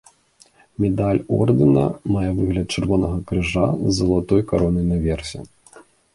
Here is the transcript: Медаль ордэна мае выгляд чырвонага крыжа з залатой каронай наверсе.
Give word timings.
Медаль 0.83 1.19
ордэна 1.39 1.83
мае 2.15 2.31
выгляд 2.39 2.67
чырвонага 2.77 3.17
крыжа 3.33 3.67
з 3.85 3.93
залатой 4.01 4.41
каронай 4.55 4.85
наверсе. 4.95 5.39